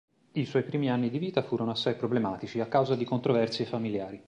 I 0.31 0.45
suoi 0.47 0.63
primi 0.63 0.89
anni 0.89 1.11
di 1.11 1.19
vita 1.19 1.43
furono 1.43 1.69
assai 1.69 1.93
problematici 1.95 2.59
a 2.59 2.65
causa 2.65 2.95
di 2.95 3.05
controversie 3.05 3.65
familiari. 3.67 4.19